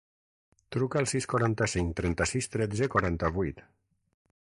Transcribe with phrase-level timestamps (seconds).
[0.75, 3.67] Truca al sis, quaranta-cinc, trenta-sis, tretze, quaranta-vuit.